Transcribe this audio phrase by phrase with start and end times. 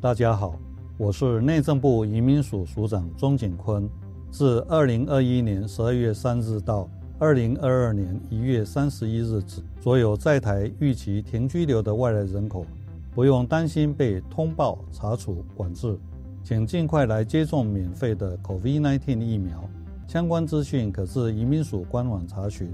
[0.00, 0.56] 大家好，
[0.96, 3.90] 我是内政部移民署署长钟景坤。
[4.30, 6.88] 自二零二一年十二月三日到
[7.18, 12.64] 二零二二年一月三十一日止，所有在台预期停居留的外来人口，
[13.12, 15.98] 不用担心被通报、查处、管制，
[16.44, 19.68] 请尽快来接种免费的 COVID-19 疫苗。
[20.06, 22.70] 相关资讯可至移民署官网查询。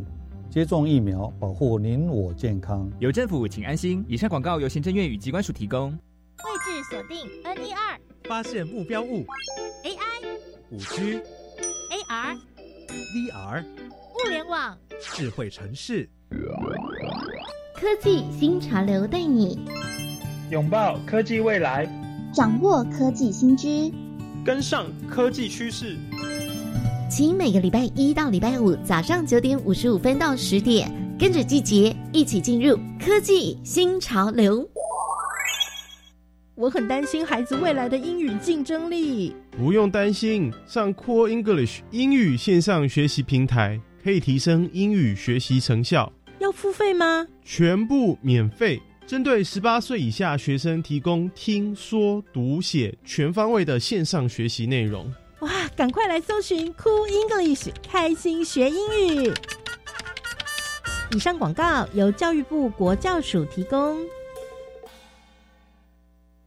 [0.51, 2.87] 接种疫苗，保护您我健康。
[2.99, 4.05] 有政府，请安心。
[4.07, 5.99] 以上广告由行政院与机关署提供。
[6.43, 9.25] 位置锁定 N 一二，发现目标物。
[9.85, 10.27] AI、
[10.71, 11.21] 五 G、
[11.91, 12.37] AR、
[13.15, 16.09] VR、物联网、智慧城市，
[17.75, 19.59] 科技新潮流带你。
[20.51, 21.87] 拥抱科技未来，
[22.35, 23.91] 掌握科技新知，
[24.45, 25.97] 跟上科技趋势。
[27.11, 34.69] 请每个礼拜一到礼拜五早上九点五十五分到十点，跟着季节一起进入科技新潮流。
[36.57, 39.35] 我很担心孩子未来的英语竞争力。
[39.51, 46.13] 不用担心，上 Core English 英语线上学习平台可以提升英语学习成效。
[46.39, 47.27] 要付费吗？
[47.43, 55.13] 全部免费，针对十八岁以下学生提供听说读写全方位的线上学习内容。
[55.41, 58.77] 哇，赶快来搜寻 Cool English，开心学英
[59.25, 59.33] 语。
[61.11, 63.99] 以上广告由教育部国教署提供。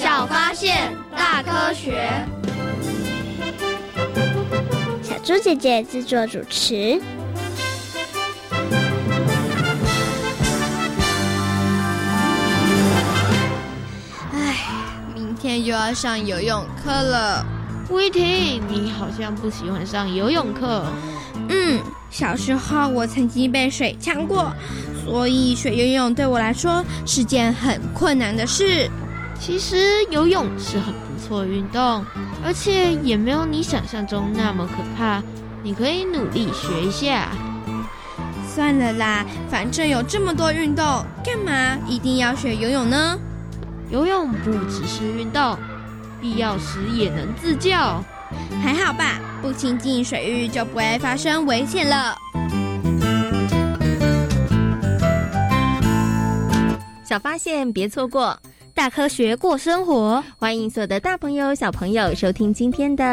[0.00, 2.10] 小发现，大科学。
[5.02, 6.98] 小猪姐姐制作主持。
[14.32, 14.56] 唉，
[15.14, 17.44] 明天又要上游泳课了。
[17.90, 20.86] 威婷，你好像不喜欢上游泳课。
[21.50, 21.78] 嗯，
[22.08, 24.50] 小时候我曾经被水呛过，
[25.04, 28.90] 所以学游泳对我来说是件很困难的事。
[29.40, 32.04] 其实游泳是很不错的运动，
[32.44, 35.22] 而且也没有你想象中那么可怕。
[35.62, 37.28] 你可以努力学一下。
[38.46, 40.84] 算了啦，反正有这么多运动，
[41.24, 43.18] 干嘛一定要学游泳呢？
[43.90, 45.58] 游泳不只是运动，
[46.20, 47.70] 必要时也能自救。
[48.62, 52.14] 还好吧，不亲近水域就不会发生危险了。
[57.04, 58.38] 小发现，别错过。
[58.80, 63.04] 大科学过生活，欢迎所有的大朋友、小朋友收听今天的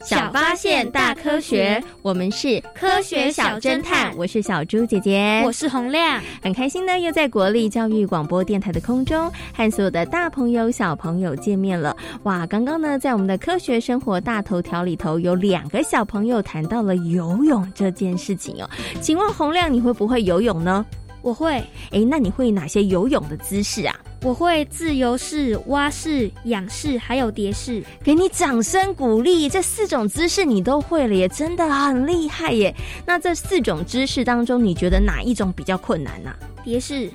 [0.08, 11.96] 《小发现大科学》，我们是科学小侦探，我是小猪姐姐，我是洪亮，很开心呢，又在国立教育广播电台的空中和所有的大朋友、小朋友见面了。
[12.22, 18.70] 哇，刚刚呢，在我们的科学生活大头条里头，有两个小朋友谈到了游泳这件事情哦。
[19.00, 20.86] 请问洪亮，你会不会游泳呢？
[21.20, 21.54] 我会。
[21.90, 23.96] 哎，那你会哪些游泳的姿势啊？
[24.22, 27.82] 我会自由式、蛙式、仰式，还有蝶式。
[28.02, 32.74] 给你掌声鼓励，这四种姿势你都会了，耶真的很厉害耶。
[33.04, 36.34] 那这四种姿势当中，你觉得哪一种比较困难呢？
[36.64, 37.08] 蝶式。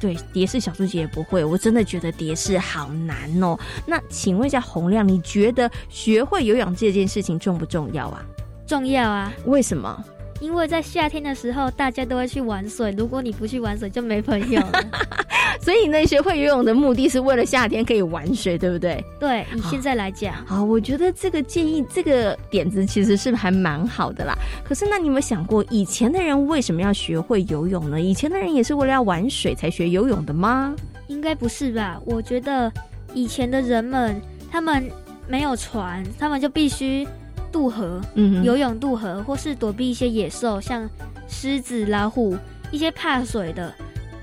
[0.00, 3.58] 对，蝶式小猪姐也不会，我真的觉得蝶式好难哦。
[3.86, 8.22] 那请问一下洪亮，你觉得学会游泳这件事情重不重要啊？
[8.66, 9.32] 重要啊。
[9.46, 10.04] 为什么？
[10.40, 12.94] 因为在夏天的时候，大家都会去玩水。
[12.96, 14.84] 如果你不去玩水，就没朋友了。
[15.60, 19.04] 所以呢，学会游泳的目的是为了夏天可以玩水，对不对？
[19.18, 24.34] 对，以现在来讲，好，我觉得这个建议，这个点子其实是还蛮好的啦。
[24.64, 28.00] 可是，那你有没有想过，以前的人为什么要学会游泳呢？
[28.00, 30.74] 以前的人也是为了要玩水才学游泳的吗？
[31.08, 32.00] 应该不是吧？
[32.04, 32.72] 我觉得
[33.12, 34.20] 以前的人们，
[34.50, 34.88] 他们
[35.26, 37.06] 没有船，他们就必须。
[37.50, 40.88] 渡河，嗯，游泳渡河，或是躲避一些野兽，像
[41.28, 42.36] 狮子、老虎，
[42.70, 43.74] 一些怕水的，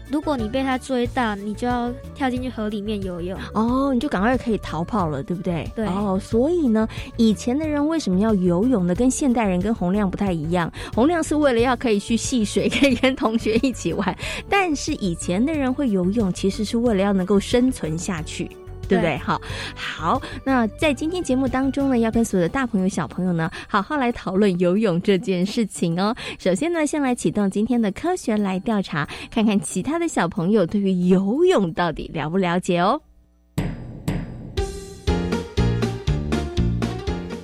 [0.10, 5.69] 如果你被他追到，你就要跳进去河里面游泳哦，你就赶快可以逃跑了，对不对？
[5.75, 6.88] 对哦，所以呢，
[7.18, 8.94] 以前的人为什么要游泳呢？
[8.94, 14.16] 跟现代人跟洪亮不太一样，洪亮是为了要可以去戏水，可以跟同学一起玩，
[14.48, 18.50] 但是以前的人会游泳，其实是为了要能够生存下去。
[18.88, 19.18] 对不对？
[19.18, 19.42] 好，
[19.76, 20.22] 好。
[20.44, 26.16] 那在今天节目当中呢，要跟所有的大朋友、小朋友呢，好好来讨论游泳这件事情哦。
[26.40, 33.02] 首先呢，先来启动今天的科学来调查，看看其他的小朋友对于游泳到底了不了解哦。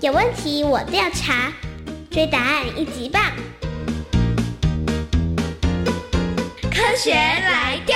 [0.01, 1.51] 有问题我调查，
[2.09, 3.21] 追答案一级棒。
[6.71, 7.95] 科学来调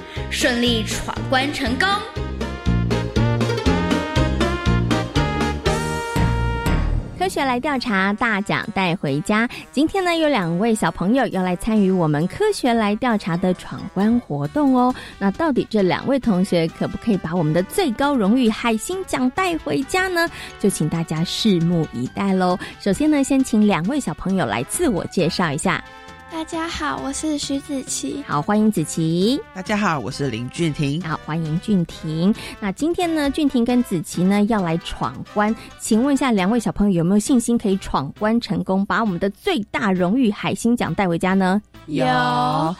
[0.31, 1.87] 顺利闯关成功！
[7.19, 9.47] 科学来调查，大奖带回家。
[9.73, 14.95] 今天呢，有两位小朋友要来参与我们科学来调查的闯关活动哦。
[15.19, 20.27] 那到底这两位同学可不可以把我们的最高荣誉海星奖带回家呢？
[20.59, 22.57] 就请大家拭目以待喽。
[22.79, 25.83] 首先呢，先请两位小朋友来自我介绍一下。
[26.31, 28.23] 大家好，我是徐子琪。
[28.25, 29.39] 好，欢迎子琪。
[29.53, 31.01] 大家好，我是林俊廷。
[31.01, 32.33] 好，欢迎俊廷。
[32.61, 41.61] 那今天呢，俊廷跟子琪呢要来闯关，请问一下两位小朋友有没有信心可以闯关成功，把我们的最大荣誉海星奖带回家呢？
[41.87, 42.05] 有，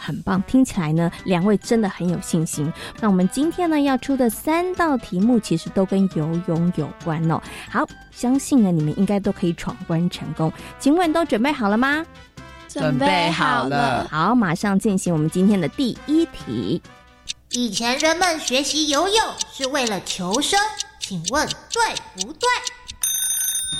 [0.00, 0.42] 很棒。
[0.44, 2.72] 听起来呢，两位真的很有信心。
[3.00, 7.38] 那我们今天呢要出的三道题目其实都跟游泳有关哦。
[7.68, 10.50] 好，相信呢你们应该都可以闯关成功。
[10.78, 12.02] 请问都准备好了吗？
[12.80, 16.80] 准备好了，好，马上进行我们今天的第一题。
[17.50, 19.16] 以前人们学习游泳
[19.52, 20.58] 是为了求生，
[20.98, 22.48] 请问对不对？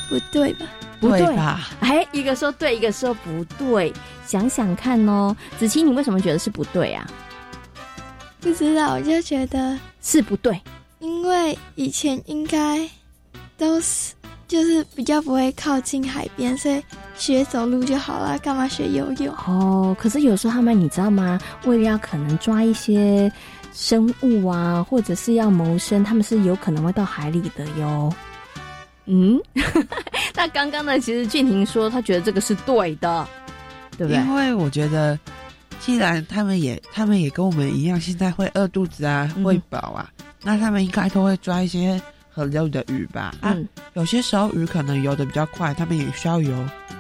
[0.09, 0.67] 不对吧？
[1.01, 1.71] 不对吧？
[1.81, 3.93] 哎，一个说对，一个说不对。
[4.27, 7.07] 想想看哦，子琪，你为什么觉得是不对啊？
[8.41, 10.61] 不知道，我就觉得是不对，
[11.01, 12.89] 因为以前应该
[13.57, 14.13] 都是。
[14.53, 16.83] 就是比较不会靠近海边，所以
[17.17, 19.35] 学走路就好了，干嘛学游泳？
[19.47, 21.41] 哦，可是有时候他们你知道吗？
[21.65, 23.33] 为了要可能抓一些
[23.73, 28.13] 生物啊，或者是要谋生，他们是有可能会到海里的哟。
[29.07, 29.41] 嗯，
[30.37, 31.01] 那刚刚呢？
[31.01, 33.27] 其实俊廷说他觉得这个是对的，
[33.97, 34.23] 对不对？
[34.23, 35.19] 因为我觉得，
[35.81, 40.11] 既然他们也他们也跟我们一样，现在会饿肚子啊，会饱啊，
[40.43, 41.99] 那他们应该都会抓一些。
[42.33, 43.57] 河流的鱼吧，啊，
[43.95, 46.53] 有些时候鱼可能游的比较快，他们也需要游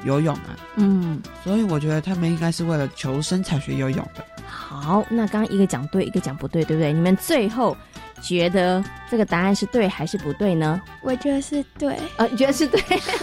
[0.05, 4.25] 游泳啊，嗯，所以我觉得他们应该是为了求生才学游泳的。
[4.47, 6.93] 好，那刚刚一个讲对，一个讲不对，对不对？
[6.93, 7.77] 你们最后
[8.21, 10.81] 觉得这个答案是对还是不对呢？
[11.01, 12.81] 我觉得是对，呃，你觉得是对，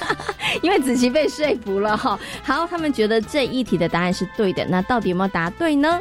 [0.64, 2.20] 因为子琪被说服了哈。
[2.44, 6.00] 好，他们觉得这一题的答案是对的，那到底有没有答对呢？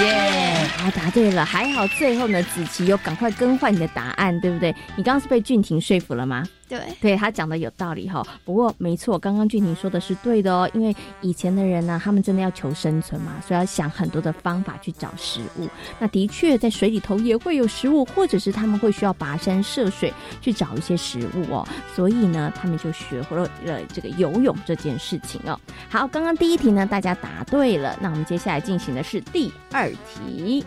[0.00, 0.68] 耶！
[0.78, 4.74] 啊，答对了，还好最后呢，子琪又赶快更换你的答案，对不对？
[4.96, 6.44] 你刚刚是被俊廷说服了吗？
[6.72, 8.26] 对，对他讲的有道理哈。
[8.46, 15.68] 不过没错，刚刚俊廷说的是对的哦，因为以前的人呢，他们真的要求生存嘛，所以要想很多的方法去找食物。
[15.98, 20.10] 那的确在水里头也会有食物，或者是他们会需要跋山涉水
[20.40, 21.68] 去找一些食物哦。
[21.94, 23.50] 所以呢，他们就学会了
[23.92, 25.60] 这个游泳这件事情哦。
[25.90, 27.94] 好，刚刚第一题呢，大家答对了。
[28.00, 30.64] 那我们接下来进行的是第二题。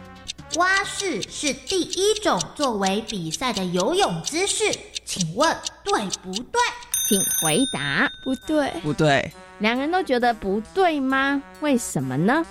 [0.58, 4.72] 蛙式是第一种作为比赛的游泳姿势，
[5.06, 6.60] 请问对不对？
[7.08, 8.10] 请回答。
[8.24, 9.32] 不对，不对。
[9.60, 11.42] 两人都觉得不对吗？
[11.62, 12.44] 为什么呢？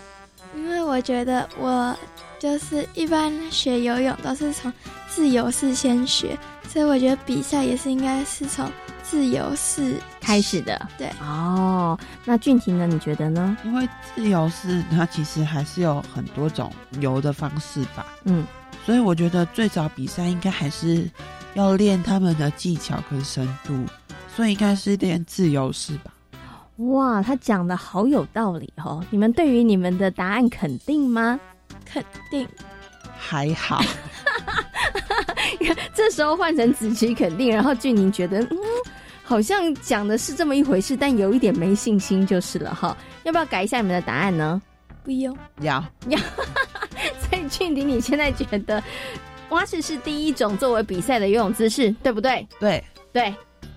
[0.57, 1.95] 因为我觉得我
[2.39, 4.73] 就是一般学游泳都是从
[5.09, 8.71] 自由式先学，所以我觉得比赛也是应该是从。
[9.07, 11.97] 自由式开始的，对哦。
[12.25, 12.87] 那俊廷呢？
[12.87, 13.57] 你觉得呢？
[13.63, 18.07] 因为自由式它其实还是有很多种游的方式吧。
[18.25, 18.45] 嗯，
[18.85, 21.09] 所以我觉得最早比赛应该还是
[21.55, 23.75] 要练他们的技巧跟深度，
[24.35, 26.13] 所以应该是练自由式吧。
[26.77, 29.05] 哇，他讲的好有道理哦！
[29.09, 31.39] 你们对于你们的答案肯定吗？
[31.85, 32.49] 肯定，
[33.17, 33.81] 还好。
[35.95, 38.59] 这时候换成子琪肯定，然后俊宁觉得嗯
[39.23, 42.97] 好像讲的是这么一回事，但有一点没信心就是了哈。
[43.23, 44.61] 要不要改一下你们的答案呢？
[45.05, 46.19] 不用，要要。
[47.23, 48.83] 所以俊宁，你现在觉得
[49.51, 52.47] 蛙式是第一种作为比赛的游泳姿势，对不对？
[52.59, 52.83] 对
[53.13, 53.35] 对，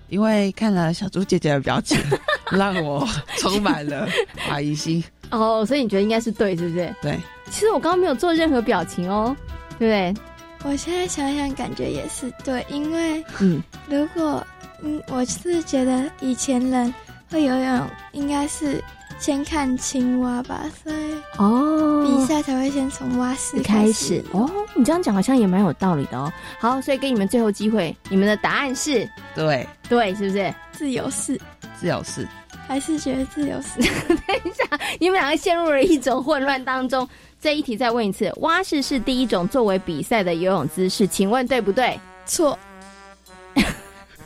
[0.08, 1.98] 因为看了小猪姐姐的表情，
[2.50, 3.06] 让我
[3.38, 5.02] 充满了怀疑心。
[5.30, 6.94] 哦，所以你觉得应该是对，是不是？
[7.02, 7.18] 对。
[7.50, 9.34] 其实我刚刚没有做任何表情哦，
[9.78, 10.22] 对不对？
[10.64, 14.44] 我现在想想，感觉也是对，因为嗯，如果
[14.82, 16.92] 嗯，我是觉得以前人
[17.30, 18.82] 会游泳，应该是
[19.18, 24.24] 先看青蛙吧，所以哦，比赛才会先从蛙式开始。
[24.32, 26.32] 哦，你这样讲好像也蛮有道理的哦。
[26.58, 31.38] 好，所以给你们最后机会，你们的答案是对对，是不是自由式？
[31.78, 32.26] 自由式
[32.66, 33.80] 还是觉得自由式？
[34.08, 37.06] 等一下，你们两个陷入了一种混乱当中。
[37.40, 41.98] 这一题再问一次，蛙式是第一种作为比赛的游泳姿势，请问对不对？
[42.26, 42.58] 错。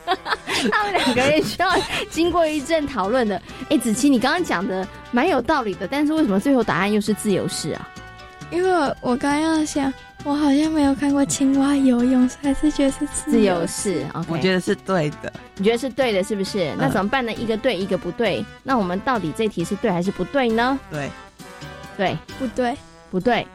[0.71, 1.69] 他们两个人需要
[2.09, 3.41] 经过一阵讨论的。
[3.69, 7.89] 哎，子琪，你刚刚讲的蛮有道理的，但是为什么最后答案又是自由式啊？
[8.51, 9.91] 因为我刚要想，
[10.23, 14.05] 我好像没有看过青蛙游泳，还是觉得是自由式。
[14.13, 15.33] OK，我觉得是对的。
[15.55, 16.73] 你觉得是对的，是不是？
[16.77, 17.33] 那怎么办呢？
[17.33, 18.45] 一个对，一个不对。
[18.61, 20.79] 那我们到底这题是对还是不对呢？
[20.91, 21.09] 对，
[21.97, 22.75] 对，不对。
[23.09, 23.45] 不对，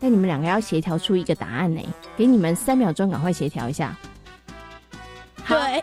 [0.00, 1.82] 那你们两个要协调出一个答案呢？
[2.16, 3.94] 给你们三秒钟，赶快协调一下。
[5.48, 5.82] 对，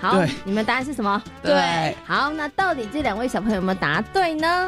[0.00, 1.22] 好，你们答案是什么？
[1.42, 4.66] 对，好，那到底这两位小朋友有没有答对呢？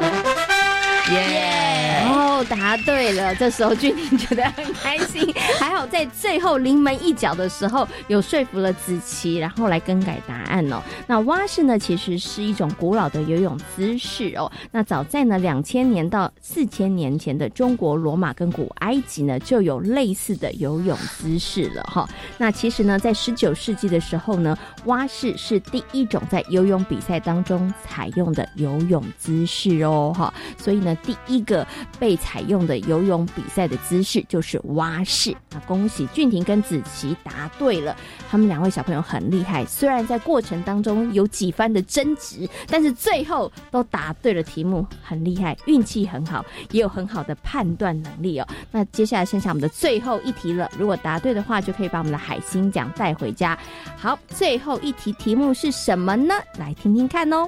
[1.09, 2.03] 耶！
[2.07, 3.33] 哦，答对了。
[3.35, 10.81] 这时候俊廷觉得很开心， 还好在最后临门一脚的时候有说服了子琪，然后来更改答案哦。
[11.07, 14.51] 那蛙式呢，其实是一种古老的游泳姿势哦。
[14.71, 22.07] 那早在呢两千年到四千年前的中国罗马跟古埃及呢，就有类似的游泳姿势了哈。
[22.37, 30.33] 那其实呢，在十九世纪的时候呢，蛙式是第一种在游泳比赛当中采用的游泳姿势哦哈。
[30.57, 30.90] 所以呢。
[30.95, 31.65] 第一个
[31.99, 35.35] 被采用的游泳比赛的姿势就是蛙式。
[35.51, 37.95] 那恭喜俊廷跟子琪答对了，
[38.29, 39.65] 他们两位小朋友很厉害。
[39.65, 48.47] 虽然在过程当中有几番的争执，但是最后都答对了题目，很厉害，运气很好，也有很好的判断能力哦。
[48.71, 53.57] 那接下来剩下我们的最后一题了，如果答对的话，就可以把我们的海星奖带回家。
[53.97, 56.33] 好，最后一题题目是什么呢？
[56.57, 57.47] 来听听看哦。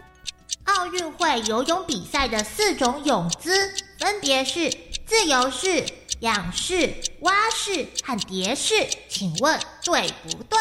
[0.66, 3.52] 奥运会游泳比赛的四种泳姿
[4.00, 4.70] 分别是
[5.06, 5.84] 自由式、
[6.22, 8.74] 仰式、蛙式和蝶式，
[9.10, 10.60] 请问对不对？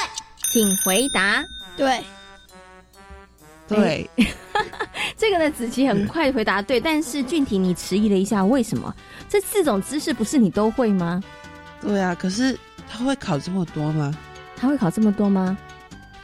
[0.51, 1.43] 请回答。
[1.77, 2.03] 对，
[3.69, 4.11] 对。
[5.17, 8.93] 这个呢，子琪很快回答对，但是俊廷你迟疑了一下，为什么？
[9.29, 11.23] 这四种姿势不是你都会吗？
[11.81, 12.59] 对啊，可是
[12.91, 14.13] 他会考这么多吗？
[14.57, 15.57] 他会考这么多吗？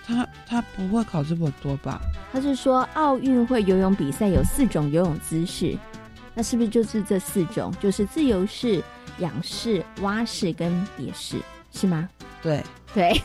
[0.08, 2.00] 他他不会考这么多吧？
[2.32, 5.76] 他是说奥运会游泳比赛有四种游泳姿势，
[6.34, 7.70] 那是不是就是这四种？
[7.78, 8.82] 就是自由式、
[9.18, 11.36] 仰式、蛙式跟蝶式，
[11.70, 12.08] 是吗？
[12.42, 13.20] 对对。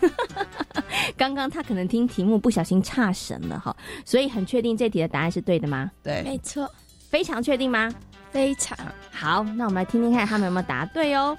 [1.16, 5.90] 刚刚他可能听题目不小心差神了哈，所以很确定这题的答案是对的吗？
[6.04, 6.70] 对，没错。
[7.10, 7.90] 非常确定吗？
[8.32, 8.78] 非常
[9.12, 9.44] 好。
[9.56, 11.38] 那我们来听听看他们有没有答对哦。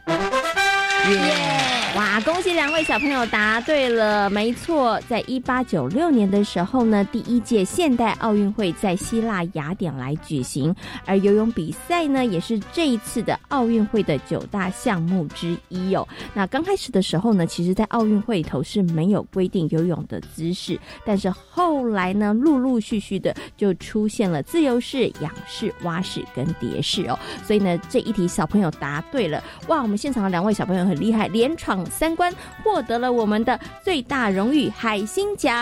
[1.11, 1.95] 耶！
[1.97, 16.07] 哇，恭喜两位小朋友答对了，没错，在一八九六年的时候呢，第一届现代奥运会在希腊雅典来举行，而游泳比赛呢，也是这一次的奥运会的九大项目之一哦。
[16.35, 27.17] 那刚开始的时候呢，其实在奥运会里头是没有规定游泳的姿势，但是后来呢，陆陆续续的就出现了自由式、仰式、蛙式跟蝶式哦。
[27.47, 29.81] 所以呢，这一题小朋友答对了，哇！
[29.81, 30.94] 我们现场的两位小朋友很。
[30.95, 32.33] 厉害，连闯三关，
[32.63, 35.55] 获得了我们的最大荣誉海星奖。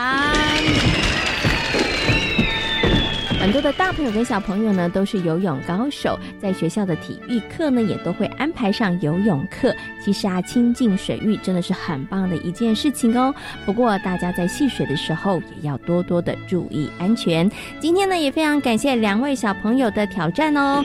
[3.40, 9.74] 很多的大朋友跟小朋友呢，都是游泳高手，在学校的体育课呢，也都会安排上游泳课。
[10.00, 13.34] 其实啊，亲近水域真的是很棒的一件事情哦。
[13.66, 17.50] 不过大家在戏水的时候，也要多多的注意安全。
[17.80, 20.80] 今天呢，也非常感谢两位小朋友的挑战哦。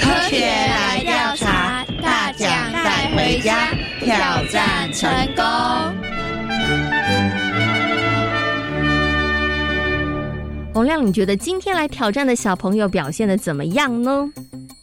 [0.00, 0.97] 科学来，
[3.28, 3.68] 回家，
[4.00, 4.16] 挑
[4.46, 5.06] 战成
[5.36, 5.44] 功。
[10.72, 14.26] 洪亮，你觉得今天来挑战的小朋友表现的怎么样呢？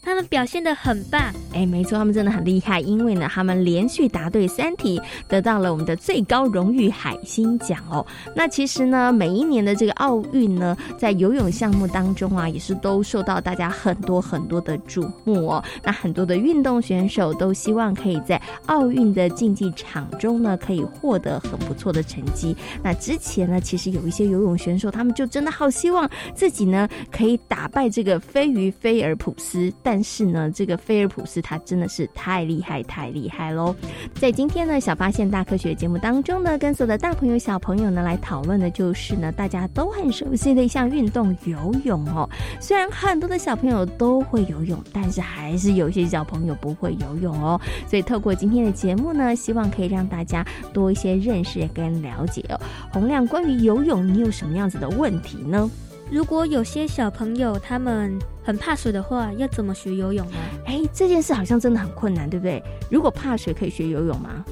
[0.05, 8.05] 他们表现的很棒，哎，没错，他们真的很厉害，因为呢，他们连续答对三题，得到了我们的最高荣誉海星奖哦。
[8.35, 15.63] 那其实呢，每一年的这个奥运呢，在游泳项目当中啊，也是都受到大家很多很多的瞩目哦。
[15.83, 22.55] 那很多的运动选手都希望可以在奥运的竞技场中呢，可以获得很不错的成绩。
[22.83, 29.73] 那之前呢，其实有一些游泳选手，他们就真的好希望自己呢，可以打败这个飞鱼菲尔普斯。
[29.81, 33.73] 但但是呢，这个菲尔普斯他真的是太厉害，太厉害喽！
[34.15, 42.29] 在今天呢，小发现大科学节目当中呢，跟所有的大朋友、小朋友呢来讨论的就是呢，大家都很熟悉的一项运动——游泳哦。
[42.59, 47.57] 虽然很多的小朋友都会游泳，但是还是有些小朋友不会游泳哦。
[47.87, 52.59] 所以透过今天的节目呢，希望可以让大家多一些认识跟了解哦。
[52.91, 55.71] 洪亮，关于游泳，你有什么样子的问题呢？
[56.11, 60.37] 如果有些小朋友他们很怕水的话，要怎么学游泳呢？
[60.65, 62.63] 哎，这件事好像真的很困难，对不对？
[62.91, 64.45] 如果怕水，可以学游泳吗？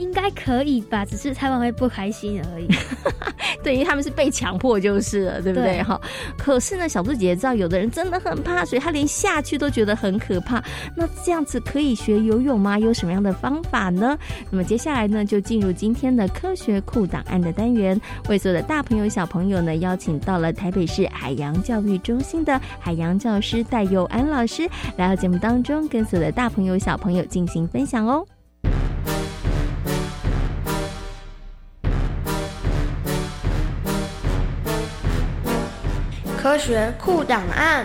[0.00, 2.66] 应该可以吧，只是他们会不开心而已。
[3.62, 5.82] 对，因为他们是被强迫就是了，对不对？
[5.82, 6.00] 哈。
[6.38, 10.62] 可是呢，小猪姐姐知道，有的人真的很怕水，他连下去都觉得很可怕。
[10.96, 12.78] 那这样子可以学游泳吗？
[12.78, 14.18] 有什么样的方法呢？
[14.50, 24.66] 那么接下来呢，就进入今天的科学库档案的单元，为所有的大朋友小朋友呢，邀请到了台北市海洋教育中心的海洋教师戴佑安老师
[24.96, 28.24] 来到节目当中，跟所有的大朋友小朋友进行分享哦。
[36.42, 37.84] 科学库档案。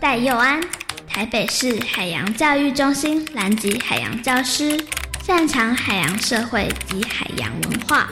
[0.00, 0.60] 戴佑安，
[1.06, 4.76] 台北市海洋教育中心南极海洋教师，
[5.22, 8.08] 擅长海洋社会及海洋文化。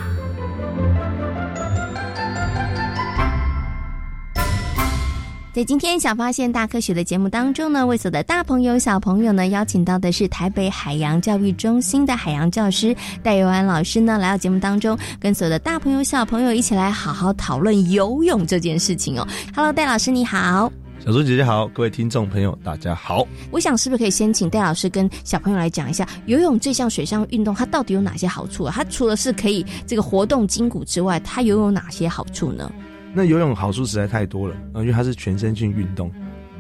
[5.54, 12.92] 在今天小发现大科学的节目当中呢，为所有的大朋友小朋友呢，邀请到的是台北海洋教育中心的海洋教师
[13.22, 19.24] 戴佑安老师呢，来到节目当中，跟所有的大朋友小朋友一起来好好讨论游泳这件事情哦。
[19.54, 20.72] Hello，戴老师你好，
[21.06, 23.24] 小猪姐姐好，各位听众朋友大家好。
[23.52, 28.72] 我想是不是可以先请戴老师跟小朋友来讲一下游泳这项水上运动，它到底有哪些好处啊？
[28.74, 32.68] 它除了是可以这个活动筋骨之外，它又有哪些好处呢？
[33.14, 36.10] 那游泳好处实在太多了啊，因为它是全身性运动，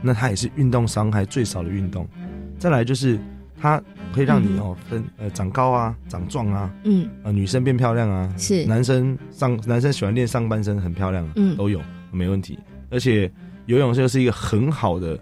[0.00, 2.06] 那它也是运动伤害最少的运动。
[2.58, 3.18] 再来就是
[3.60, 11.80] 它可以让你哦分呃长高啊、长壮啊，嗯，呃女生变漂亮啊，是男生上男生喜欢练上半身很漂亮啊，嗯，都有
[12.12, 12.58] 没问题。
[12.90, 13.30] 而且
[13.66, 15.18] 游泳就是一个很好的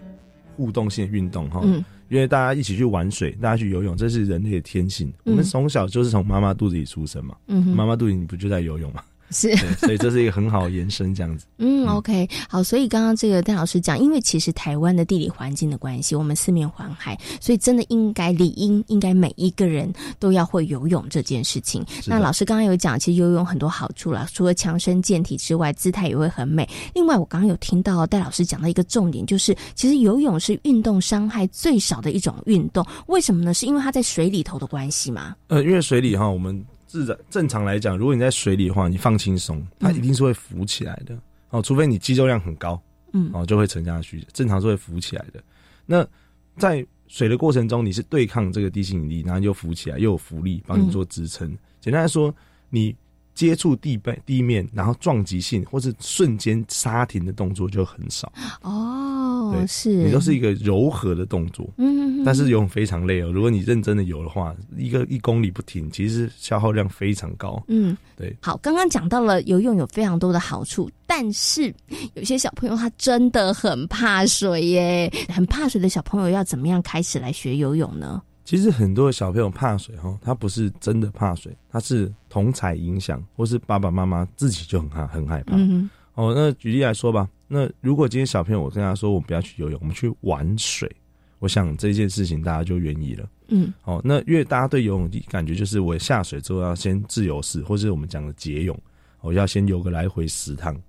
[0.55, 5.11] 互动性运动哈，嗯，因为大家一起去玩水，大家去游泳，这是人类的天性。
[5.23, 9.01] 我们从小就是从妈妈肚子里出生嘛，嗯，妈妈肚子里你不就在游泳嘛？
[9.33, 11.45] 是，所以这是一个很好的延伸，这样子。
[11.57, 12.61] 嗯，OK，好。
[12.63, 21.83] 所以刚刚这个戴老师讲，因为其实台湾的地理环境的关系，我们四面环海，所以真的应该理应应该每一个人都要会游泳这件事情。
[22.05, 26.67] 那老师刚刚有讲，其实游泳很多好处了，除了强身健体之外，姿态也会很美。
[26.93, 32.85] 另外，我刚刚有听到戴老师讲到一个重点，就是其实游泳是运动伤害最少的一种运动。
[33.07, 33.53] 为什么呢？
[33.53, 35.35] 是因为它在水里头的关系吗？
[35.47, 36.63] 呃，因为水里哈，我们。
[36.93, 41.17] 自然正常来讲，如果你在水里的话，你放轻松，它一定是会浮起来的
[41.49, 41.59] 哦。
[41.59, 42.79] 除非你肌肉量很高，
[43.13, 44.23] 嗯，哦就会沉下去。
[44.31, 45.43] 正常是会浮起来的。
[45.87, 46.07] 那
[46.55, 51.47] 在水的过程中，你是对抗这个地心引力，然后又浮起来，又有浮力帮你做支撑。
[51.81, 52.31] 简单来说，
[52.69, 52.95] 你。
[53.33, 59.53] 接触地背地面，然后撞击性或是瞬间刹停的动作就很少哦。
[59.53, 63.31] 对，是你都是一个柔和的动作，嗯，但是游泳非常累哦。
[63.31, 67.61] 如果你认真的游的话，一个一公里不停，其实消耗量非常高。
[67.67, 68.35] 嗯，对。
[68.41, 71.73] 好，刚刚讲到了游泳有非常多的好处，但是
[72.13, 78.21] 有些小朋友他真的很怕水耶，很怕水的小朋友要怎么样开始来学游泳呢？
[78.43, 85.55] 其实很多小朋友怕水哈，他不是真的怕水，他是同彩影响，或是爸爸妈妈自己就很害很害怕。
[85.55, 90.93] 嗯哦，那举例来说吧，那如果今天小朋友我跟他说，我们不要去游泳，我们去玩水，
[91.39, 93.29] 我想这件事情大家就愿意了。
[93.47, 98.77] 嗯，哦，那因为大家对游泳的感觉就是我下水之后要先自由式，或是我们讲的蝶泳，
[99.21, 100.79] 我要先游个来回十趟，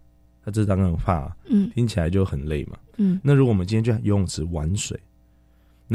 [0.44, 2.76] 他这当然怕，嗯，听起来就很累嘛。
[2.96, 4.98] 嗯，那如果我们今天去游泳池玩水。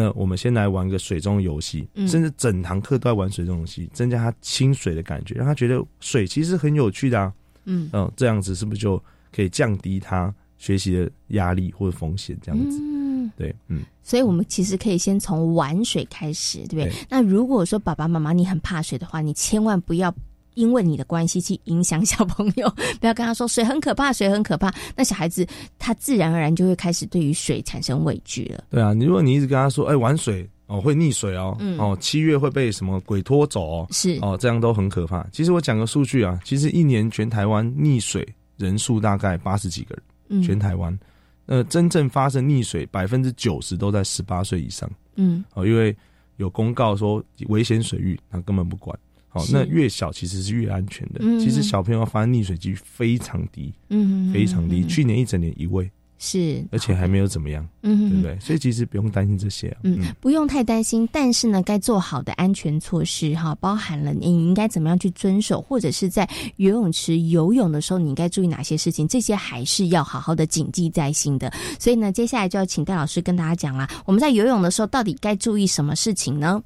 [0.02, 7.34] 那我们先来玩个水中游戏，甚至整堂课都在玩水中游戏，增加他亲水的感觉，让他觉得水其实很有趣的啊。
[7.66, 9.04] 嗯，嗯，这样子是不是就
[9.36, 12.38] 可以降低他学习的压力或者风险？
[12.42, 13.82] 这样子，嗯，对，嗯。
[14.02, 16.94] 所以我们其实可以先从玩水开始，对不对？
[17.10, 20.16] 那如果说爸爸妈妈你很怕水的话，你千万不要。
[20.60, 22.70] 因为你的关系去影响小朋友，
[23.00, 28.66] 不要跟他说水很可怕，水很可怕，那小孩子他自然而然就会开始对于水产生畏惧了。
[28.70, 35.26] 对啊，如果你一直跟他说，哎，玩水哦会溺水哦，哦七月会被什么鬼拖走哦，是哦这样都很可怕。
[35.32, 40.98] 其实我讲个数据啊，其实一年全台湾溺水人数大概八十几个人，全台湾。
[41.46, 44.88] 呃，真正发生溺水，百分之九十都在十八岁以上。
[45.16, 45.96] 嗯，哦，因为
[46.38, 48.96] 有公告说危险水域，他根本不管。
[49.30, 51.20] 好，那越小其实是越安全的。
[51.40, 54.84] 其实小朋友发生溺水几率非常低，嗯，非常低。
[54.86, 55.90] 去年一整年一位。
[56.22, 58.38] 是，而且还没有怎么样，嗯，对不对？
[58.42, 61.08] 所以其实不用担心这些，嗯，不用太担心。
[61.14, 71.50] 但是呢，该做好的安全措施哈，包含了你应该怎么样去遵守，或者是在游泳池游泳的时候，你应该注意哪些事情，这些还是要好好的谨记在心的。
[71.80, 76.62] 所以呢，接下来就要请戴老师跟大家讲啦，我们在游泳的时候到底该注意什么事情呢？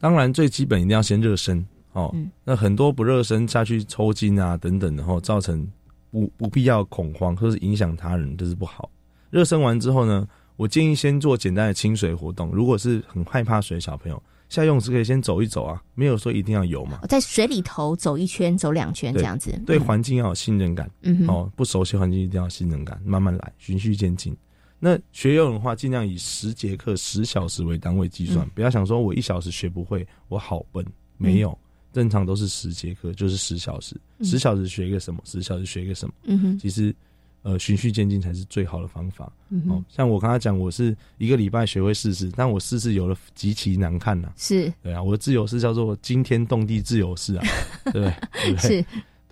[0.00, 1.64] 当然，最基本一定要先热身
[1.96, 2.14] 哦。
[2.44, 5.66] 那很多不热身下去抽筋啊等等，然后造成
[6.10, 8.88] 不不必要恐慌，或是影响他人，这是不好。
[9.30, 12.50] 热身完之后呢，我建议先做简单的清水活动。
[12.50, 17.00] 如果是很害怕水的小朋友，下游泳池可以先走一走啊，没有说一定要游嘛。
[17.08, 19.60] 在水里头走一圈、走两圈这样子。
[19.66, 20.88] 对环境要有信任感，
[21.26, 24.34] 哦，不熟悉环境一定要信任感，慢慢来，循序渐进。
[24.78, 30.84] 那学游泳的话，尽量以十节课、十小时为单位计算，不要想说我一小时学不会，我好笨。
[31.18, 31.58] 没有，
[31.96, 36.14] 正常都是十节课，就是十小时，十小时学一个什么，十小时学一个什么。
[36.24, 36.94] 嗯哼，其实。
[37.42, 39.32] 呃，循序渐进才是最好的方法。
[39.68, 44.32] 哦，像我刚才讲，我是一个礼拜学会四次，但我四次有了极其难看呐。
[44.36, 47.44] 是，对啊，我的自由式叫做惊天动地自由式啊，
[47.92, 48.82] 对不对？
[48.82, 48.84] 是。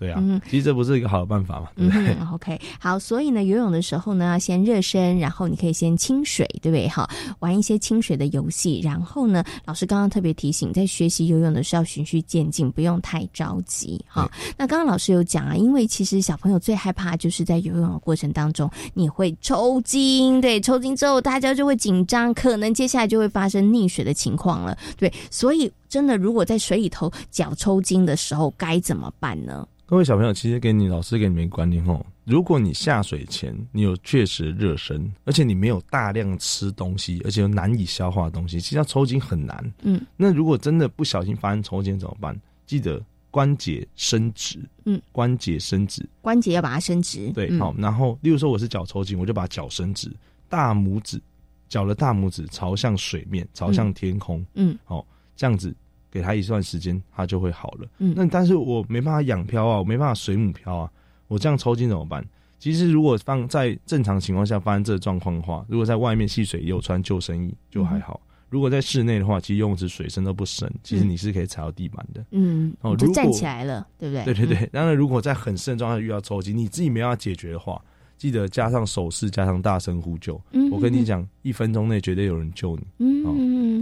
[0.05, 6.87] 对啊，其实这不是一个好的办法嘛，对不对？OK，好，所以呢，游泳的时候呢，要先热身，然后你可以先清水，对不对？
[6.87, 14.03] 哈，玩一些清水的游戏，然后呢，老师刚刚特别提醒，在学习游泳的时候要循序渐进，不用太着急。
[14.07, 29.65] 哈，那刚刚老师有讲啊，因为其实小朋友最害怕就是在游泳的过程当中你会抽筋，对，抽筋之后大家就会紧张，可能接下来就会发生溺水的情况了，对，所以真的如果在水里头脚抽筋的时候该怎么办呢？
[29.87, 39.73] 各位小朋友，其实给你老师给你们观念哦，如果你下水前你有确实热身，而且你没有大量吃东西，而且又难以消化的东西，其实要抽筋很难。
[39.83, 42.35] 嗯，那如果真的不小心发生抽筋怎么办？
[42.65, 44.57] 记得关节伸直。
[44.85, 47.31] 嗯，关节伸直，关节要把它伸直。
[47.31, 47.71] 对，好。
[47.77, 50.11] 然后，例如说我是脚抽筋，我就把脚伸直，
[50.49, 51.21] 大拇指，
[51.69, 54.43] 脚的大拇指朝向水面，朝向天空。
[54.55, 55.75] 嗯，好，这样子。
[56.15, 57.85] 给他一段时间，他就会好了。
[57.99, 60.89] 嗯，那但是我没办法养漂啊，我没办法水母漂啊，
[61.27, 62.25] 我这样抽筋怎么办？
[62.57, 68.21] 其实如果放在正常情况下发生这个状况的话，如果在外面戏水有穿救生衣就还好。
[68.47, 72.25] 如果在室内的话，其实游泳池水深都不深，其实你是可以踩到地板的。
[72.31, 74.23] 嗯，哦，就站起来了，对不对？
[74.23, 74.69] 对对对。
[74.71, 77.81] 当然，如果在很深的状态遇到抽筋，你自己没办法解决的话。
[78.17, 80.41] 记得加上手势，加上大声呼救。
[80.53, 82.83] 嗯我跟你讲，一分钟内绝对有人救你。
[82.99, 83.25] 嗯，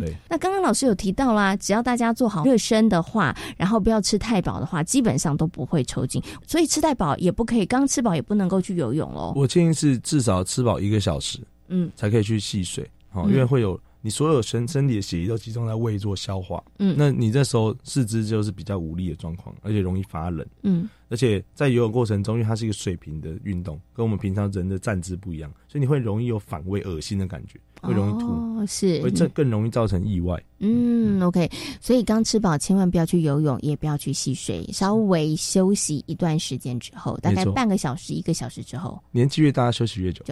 [0.03, 0.15] 对。
[0.29, 6.21] 那刚刚老师有提到啦，只要大家做好热身的话，然后不要吃太饱的话，基本上都不会抽筋。
[6.45, 9.33] 所以吃太饱也不可以，刚吃饱也不能够去游泳喽。
[9.35, 12.89] 我建议是至少吃饱一个小时，嗯，才可以去戏水。
[13.09, 13.79] 好，因为会有。
[14.05, 27.57] 你所有身身体的血液都集中在胃做消化，嗯，那你这时候四肢就是比较无力的状况，而且容易发冷，嗯，而且在游泳过程中，因为它是一个水平的运动，跟我们平常人的站姿不一样，所以你会容易有反胃、恶心的感觉。
[27.83, 30.41] 会容易吐，是会这更容易造成意外。
[30.65, 40.23] 嗯，OK，所以刚吃饱千万不要去游泳，也不要去戏水，稍微休息一段时间之后，大概半个小时、一个小时之后，年纪越大休息越久。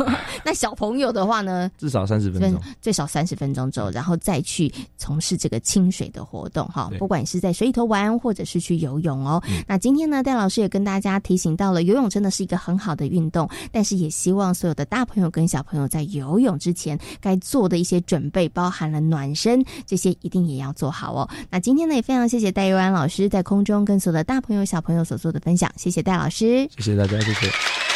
[0.44, 1.70] 那小朋友的话呢？
[1.78, 6.90] 至少三十分钟，最少三十分钟之后，然后再去从事这个清水的活动哈。
[6.98, 9.42] 不管是在水里头玩，或者是去游泳哦。
[9.66, 16.97] 那今天呢，戴老师也跟大家提醒到了，游泳真的是一个很好的运动，但是也希望所有的大朋友跟小朋友在游泳之前。
[17.20, 21.28] 该做的一些准备，包含了暖身，这些一定也要做好哦。
[21.50, 27.87] 那今天呢，也非常谢谢戴佑安老师在空中跟所有的大朋友、小朋友所做的分享，谢谢戴老师，谢谢大家，谢谢。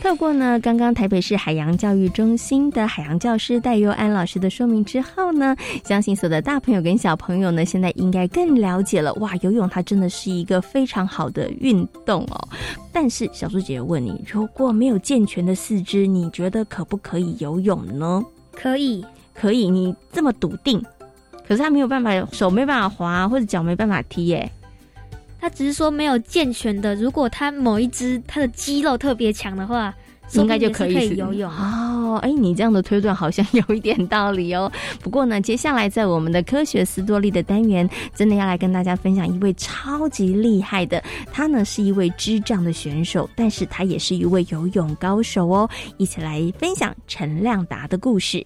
[0.00, 9.12] 透过呢，刚刚台北市海洋教育中心的海洋教师戴佑安老师的说明之后呢，相信所有的大朋友跟小朋友呢，现在应该更了解了。
[9.14, 12.48] 哇，游泳它真的是一个非常好的运动哦。
[12.92, 18.22] 但是小猪姐姐问你，如果没有健全的四肢，你觉得可不可以游泳呢？
[18.52, 19.70] 可以，可以。
[19.70, 20.84] 你这么笃定，
[21.48, 24.52] 可是他没有办法，手没办法滑，或者脚没办法踢，耶。
[25.44, 29.94] 他只是说没有健全的，如果他某一只他的肌肉特别强的话，
[30.32, 32.14] 应该就可以游泳哦。
[32.14, 34.72] 哦，哎，你这样的推断好像 有一点道理哦。
[35.02, 45.68] 不过呢，接下来在我们的科学斯多利的单元，真的要来跟大家分享一位超级厉害的，他呢是一位智障的选手，但是他也是一位游泳高手哦。
[45.98, 48.42] 一起来分享陈亮达的故事。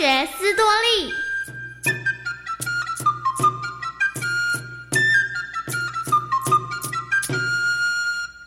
[0.00, 1.12] 学斯多利。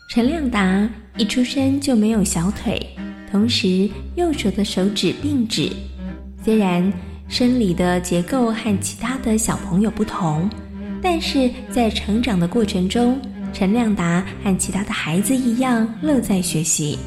[0.08, 2.84] 陈亮达一出生就没有小腿，
[3.30, 5.70] 同时右手的手指并指。
[6.42, 6.92] 虽然
[7.28, 10.50] 生理的结构和其他的小朋友不同，
[11.00, 13.16] 但是在成长的过程中，
[13.52, 16.98] 陈亮达和其他的孩子一样乐在学习。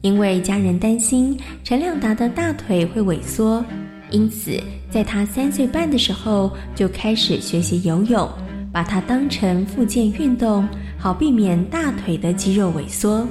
[0.00, 3.64] 因为家人担心陈亮达的大腿会萎缩，
[4.10, 8.28] 因此在他三岁半的时候就开始学习游泳，
[8.72, 10.68] 把它当成复健运动。
[11.00, 13.24] 好避免大腿的肌肉萎缩。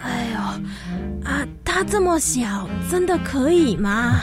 [0.00, 0.38] 哎呦，
[1.28, 4.14] 啊，他这么小，真的可以吗？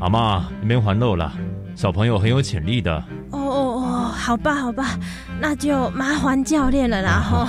[0.00, 1.30] 阿妈，你别还漏了，
[1.74, 3.04] 小朋友很有潜力的。
[3.32, 4.98] 哦哦哦，好吧好吧，
[5.38, 7.46] 那就麻烦教练了啦哈。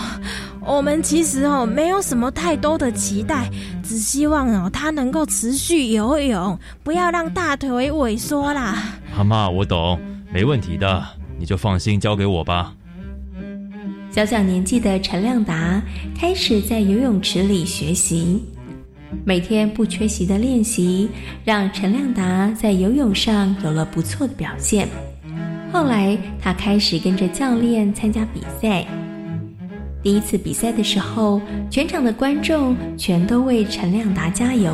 [0.68, 3.50] 我们其实哦没有什么太多的期待，
[3.82, 8.78] 只希望哦他能够持续游泳，不要让大腿萎缩啦。
[9.18, 9.98] 阿妈，我懂，
[10.32, 11.02] 没问题的，
[11.40, 12.74] 你就放心交给我吧。
[14.12, 15.82] 小小年纪的陈亮达
[16.20, 18.44] 开始在游泳池里学习，
[19.24, 21.10] 每天不缺席的练习，
[21.46, 24.86] 让陈亮达在游泳上有了不错的表现。
[25.72, 28.86] 后来，他开始跟着教练参加比赛。
[30.08, 34.74] 第一次比赛的时候，全场的观众全都为陈亮达加油。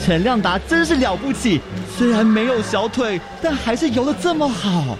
[0.00, 1.60] 陈亮达真是了不起，
[1.98, 4.96] 虽然没有小腿，但还是游的这么好。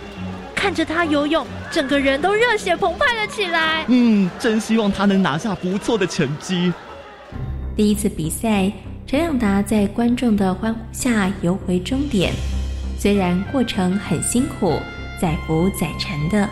[0.55, 3.87] 看着他游泳，整个人都热血澎湃了起来。
[3.89, 6.71] 嗯，真希望他能拿下不错的成绩。
[7.75, 8.71] 第一次比赛，
[9.07, 12.35] 陈亮达在观众的欢呼下游回终点。
[13.05, 14.81] 虽然过程很辛苦，
[15.21, 16.49] 载浮载沉的，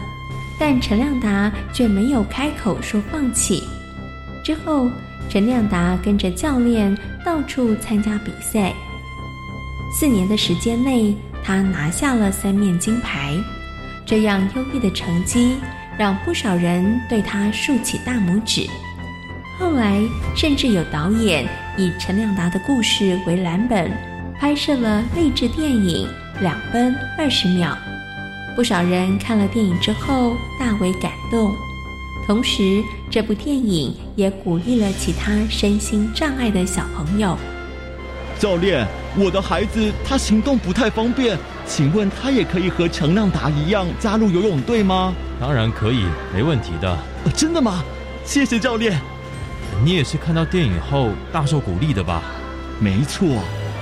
[0.59, 3.63] 但陈亮达却没有开口说放弃。
[4.45, 4.91] 之后。
[5.31, 8.75] 陈亮达跟着教练到处参加比赛，
[9.99, 13.35] 四年的时间内，他拿下了三面金牌。
[14.05, 15.57] 这样优异的成绩，
[15.97, 18.69] 让不少人对他竖起大拇指。
[19.59, 20.03] 后来，
[20.37, 23.91] 甚至有导演以陈亮达的故事为蓝本，
[24.39, 26.07] 拍摄了励志电影
[26.43, 27.71] 《两分二十秒》。
[28.57, 31.55] 不少人看了电影之后，大为感动。
[32.27, 37.39] 同时，这部电影也鼓励了其他身心障碍的小朋友。
[38.39, 45.15] 教练，我的孩子他行动不太方便，请问他也可以和陈亮达一样加入游泳队吗？
[45.41, 46.99] 当然可以，没问题的。
[47.35, 47.83] 真的吗？
[48.25, 49.01] 谢谢教练。
[49.85, 52.23] 你也是看到电影后大受鼓励的吧？
[52.79, 53.27] 没错，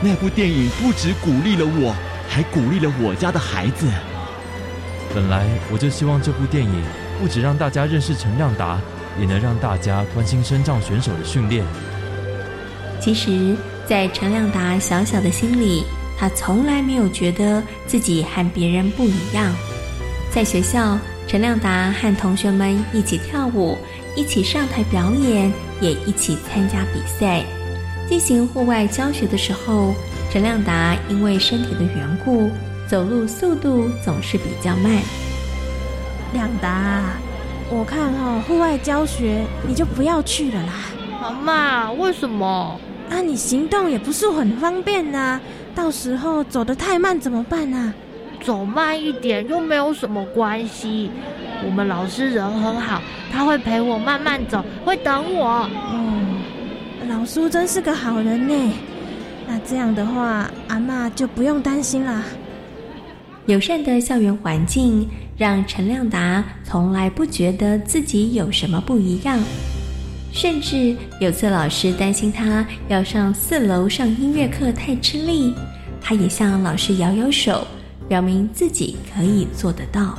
[0.01, 1.95] 那部电影不止鼓励了我，
[2.31, 3.87] 还鼓励了我家的孩子。
[5.13, 6.83] 本来我就希望这部电影。
[7.21, 8.81] 不止让大家认识陈亮达，
[9.21, 11.63] 也能让大家关心身障选手的训练。
[12.99, 13.55] 其实，
[13.87, 15.85] 在陈亮达小小的心里，
[16.19, 19.55] 他从来没有觉得自己和别人不一样。
[20.31, 23.77] 在学校，陈亮达和同学们一起跳舞，
[24.17, 27.45] 一起上台表演，也一起参加比赛。
[28.09, 29.95] 进行户外教学的时候，
[30.31, 32.53] 陈亮达因为身体的缘故，
[32.87, 34.93] 走路速度总是比较慢。
[36.33, 37.03] 亮达，
[37.69, 40.73] 我看哈户外教学你就不要去了啦。
[41.21, 42.79] 妈妈，为什么？
[43.11, 45.41] 啊，你行动也不是很方便呐，
[45.75, 47.93] 到时候走得太慢怎么办呢？
[48.41, 51.11] 走慢一点又没有什么关系。
[51.67, 55.69] 我们老师人很好，他会陪我慢慢走，会等我。
[55.91, 56.41] 哦，
[57.09, 58.73] 老苏真是个好人呢。
[59.51, 62.23] 那这样的话，阿妈就不用担心啦。
[63.47, 65.09] 友善的校园环境。
[65.37, 69.39] 让陈亮达从来不觉得自己有什么不一样，
[70.31, 75.55] 甚至有次老师担心他要上四楼上音乐课太吃力，
[75.99, 77.67] 他也向老师摇摇手，
[78.07, 80.19] 表明自己可以做得到。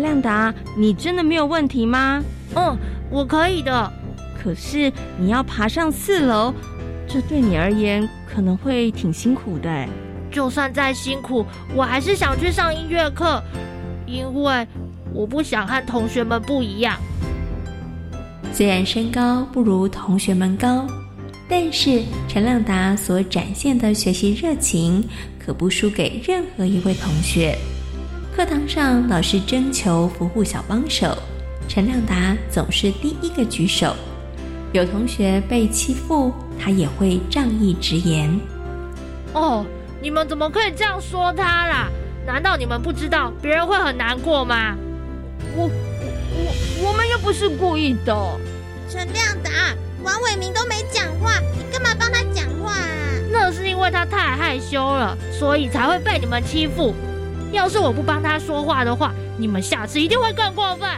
[0.00, 2.24] 亮达，你真的没有问题吗？
[2.54, 2.74] 嗯，
[3.10, 3.92] 我可以的。
[4.42, 6.54] 可是你要爬上四楼，
[7.16, 9.88] 这对你而言可能会挺辛苦的。
[10.30, 13.42] 就算再辛苦，我还是想去上音乐课。
[14.06, 14.66] 因为
[15.14, 16.98] 我不想和同学们不一样。
[18.52, 20.86] 虽然身高不如同学们高，
[21.48, 25.02] 但是陈亮达所展现的学习热情，
[25.38, 27.56] 可不输给任何一位同学。
[28.36, 31.16] 课堂上，老师征求服务小帮手，
[31.66, 33.96] 陈亮达总是第一个举手。
[34.74, 38.40] 有同学被欺负，他也会仗义直言
[39.32, 39.64] ：“哦，
[40.00, 41.88] 你们怎么可以这样说他啦？
[42.26, 44.76] 难道你们不知道别人会很难过吗？”
[45.54, 48.14] 我我我们又不是故意的。
[48.88, 49.50] 陈亮达、
[50.02, 52.84] 王伟明都没讲话，你干嘛帮他讲话啊？
[53.30, 56.94] 那是因为他太害羞了，所以才会被你们欺负。
[57.52, 60.88] 要是我不帮他说话的话，你们下次一定会更过分。